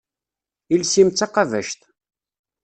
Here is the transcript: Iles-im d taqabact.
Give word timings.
Iles-im 0.73 1.09
d 1.09 1.13
taqabact. 1.17 1.81